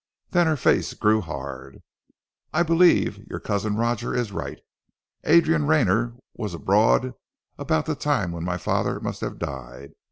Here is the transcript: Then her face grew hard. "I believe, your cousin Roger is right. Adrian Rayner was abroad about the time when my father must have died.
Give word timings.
Then 0.31 0.47
her 0.47 0.57
face 0.57 0.95
grew 0.95 1.21
hard. 1.21 1.83
"I 2.51 2.63
believe, 2.63 3.19
your 3.29 3.39
cousin 3.39 3.75
Roger 3.75 4.15
is 4.15 4.31
right. 4.31 4.59
Adrian 5.25 5.67
Rayner 5.67 6.15
was 6.33 6.55
abroad 6.55 7.13
about 7.59 7.85
the 7.85 7.93
time 7.93 8.31
when 8.31 8.43
my 8.43 8.57
father 8.57 8.99
must 8.99 9.21
have 9.21 9.37
died. 9.37 9.91